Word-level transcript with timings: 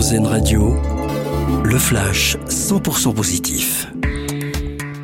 Radio, 0.00 0.74
le 1.62 1.78
flash 1.78 2.38
100% 2.48 3.12
positif. 3.12 3.86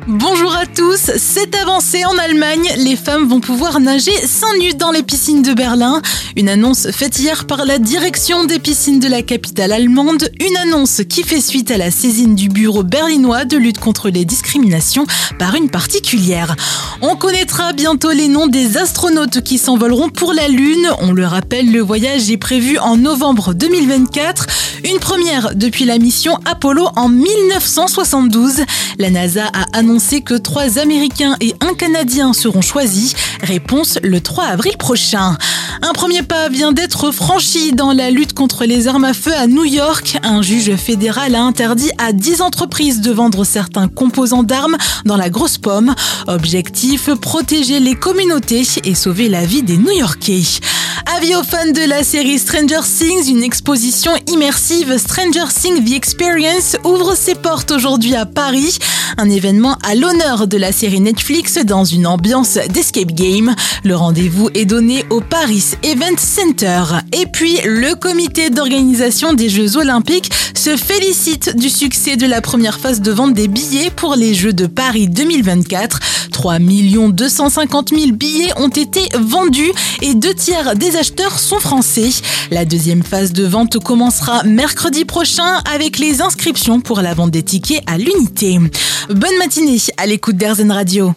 Bonjour 0.07 0.55
à 0.55 0.65
tous, 0.65 1.11
c'est 1.17 1.53
avancé 1.55 2.03
en 2.05 2.17
Allemagne, 2.17 2.67
les 2.77 2.95
femmes 2.95 3.27
vont 3.27 3.39
pouvoir 3.39 3.79
nager 3.79 4.15
sans 4.25 4.51
nu 4.57 4.73
dans 4.73 4.89
les 4.89 5.03
piscines 5.03 5.43
de 5.43 5.53
Berlin. 5.53 6.01
Une 6.35 6.49
annonce 6.49 6.89
faite 6.91 7.19
hier 7.19 7.45
par 7.45 7.65
la 7.65 7.77
direction 7.77 8.45
des 8.45 8.57
piscines 8.57 8.99
de 8.99 9.07
la 9.07 9.21
capitale 9.21 9.71
allemande, 9.71 10.31
une 10.39 10.57
annonce 10.57 11.01
qui 11.07 11.23
fait 11.23 11.41
suite 11.41 11.69
à 11.69 11.77
la 11.77 11.91
saisine 11.91 12.35
du 12.35 12.49
bureau 12.49 12.83
berlinois 12.83 13.45
de 13.45 13.57
lutte 13.57 13.79
contre 13.79 14.09
les 14.09 14.25
discriminations 14.25 15.05
par 15.37 15.55
une 15.55 15.69
particulière. 15.69 16.55
On 17.01 17.15
connaîtra 17.15 17.73
bientôt 17.73 18.11
les 18.11 18.29
noms 18.29 18.47
des 18.47 18.77
astronautes 18.77 19.41
qui 19.41 19.57
s'envoleront 19.57 20.09
pour 20.09 20.33
la 20.33 20.47
Lune. 20.47 20.87
On 21.01 21.11
le 21.11 21.25
rappelle, 21.25 21.71
le 21.71 21.81
voyage 21.81 22.31
est 22.31 22.37
prévu 22.37 22.79
en 22.79 22.97
novembre 22.97 23.53
2024, 23.53 24.47
une 24.87 24.99
première 24.99 25.53
depuis 25.53 25.83
la 25.83 25.97
mission 25.97 26.37
Apollo 26.45 26.87
en 26.95 27.09
1972. 27.09 28.63
La 28.97 29.09
NASA 29.09 29.45
a 29.47 29.77
annoncé 29.77 30.21
que 30.21 30.35
trois 30.35 30.79
Américains 30.79 31.35
et 31.41 31.53
un 31.59 31.73
Canadien 31.73 32.31
seront 32.31 32.61
choisis. 32.61 33.13
Réponse 33.41 33.99
le 34.01 34.21
3 34.21 34.45
avril 34.45 34.77
prochain. 34.77 35.37
Un 35.81 35.93
premier 35.93 36.23
pas 36.23 36.47
vient 36.49 36.71
d'être 36.71 37.11
franchi 37.11 37.73
dans 37.73 37.91
la 37.91 38.09
lutte 38.09 38.33
contre 38.33 38.65
les 38.65 38.87
armes 38.87 39.03
à 39.03 39.13
feu 39.13 39.33
à 39.35 39.47
New 39.47 39.65
York. 39.65 40.17
Un 40.23 40.41
juge 40.41 40.75
fédéral 40.75 41.35
a 41.35 41.41
interdit 41.41 41.91
à 41.97 42.13
10 42.13 42.41
entreprises 42.41 43.01
de 43.01 43.11
vendre 43.11 43.43
certains 43.43 43.87
composants 43.89 44.43
d'armes 44.43 44.77
dans 45.05 45.17
la 45.17 45.29
grosse 45.29 45.57
pomme. 45.57 45.93
Objectif, 46.27 47.09
protéger 47.15 47.79
les 47.79 47.95
communautés 47.95 48.65
et 48.85 48.95
sauver 48.95 49.27
la 49.27 49.45
vie 49.45 49.63
des 49.63 49.77
New-Yorkais. 49.77 50.43
Avis 51.17 51.33
aux 51.33 51.41
fans 51.41 51.71
de 51.71 51.89
la 51.89 52.03
série 52.03 52.37
Stranger 52.37 52.81
Things, 52.83 53.31
une 53.31 53.41
exposition 53.41 54.11
immersive 54.27 54.99
Stranger 54.99 55.45
Things 55.51 55.83
The 55.83 55.93
Experience 55.95 56.75
ouvre 56.83 57.15
ses 57.15 57.33
portes 57.33 57.71
aujourd'hui 57.71 58.15
à 58.15 58.27
Paris. 58.27 58.77
Un 59.17 59.27
événement 59.27 59.77
à 59.83 59.95
l'honneur 59.95 60.45
de 60.45 60.57
la 60.57 60.71
série 60.71 60.99
Netflix 60.99 61.57
dans 61.65 61.85
une 61.85 62.05
ambiance 62.05 62.59
d'escape 62.69 63.13
game. 63.13 63.55
Le 63.83 63.95
rendez-vous 63.95 64.51
est 64.53 64.65
donné 64.65 65.05
au 65.09 65.19
Paris 65.21 65.63
Event 65.81 66.17
Center. 66.17 66.83
Et 67.11 67.25
puis, 67.25 67.57
le 67.65 67.95
comité 67.95 68.51
d'organisation 68.51 69.33
des 69.33 69.49
Jeux 69.49 69.75
Olympiques 69.77 70.31
se 70.53 70.75
félicite 70.75 71.55
du 71.55 71.69
succès 71.69 72.15
de 72.15 72.27
la 72.27 72.41
première 72.41 72.79
phase 72.79 73.01
de 73.01 73.11
vente 73.11 73.33
des 73.33 73.47
billets 73.47 73.89
pour 73.89 74.15
les 74.15 74.35
Jeux 74.35 74.53
de 74.53 74.67
Paris 74.67 75.07
2024. 75.07 75.99
3 76.37 76.59
250 76.59 77.89
000 77.89 78.11
billets 78.11 78.51
ont 78.57 78.67
été 78.67 79.01
vendus 79.17 79.71
et 80.03 80.13
deux 80.13 80.35
tiers 80.35 80.75
des 80.75 80.95
sont 81.37 81.59
français. 81.59 82.09
La 82.51 82.65
deuxième 82.65 83.03
phase 83.03 83.33
de 83.33 83.45
vente 83.45 83.79
commencera 83.79 84.43
mercredi 84.43 85.05
prochain 85.05 85.61
avec 85.73 85.99
les 85.99 86.21
inscriptions 86.21 86.81
pour 86.81 87.01
la 87.01 87.13
vente 87.13 87.31
des 87.31 87.43
tickets 87.43 87.83
à 87.87 87.97
l'unité. 87.97 88.57
Bonne 89.09 89.37
matinée 89.39 89.77
à 89.97 90.05
l'écoute 90.05 90.37
d'Airzen 90.37 90.71
Radio. 90.71 91.13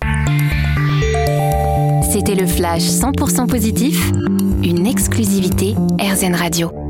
C'était 2.12 2.34
le 2.34 2.46
flash 2.46 2.82
100% 2.82 3.46
positif, 3.46 4.12
une 4.62 4.86
exclusivité 4.86 5.74
AirZen 5.98 6.34
Radio. 6.34 6.89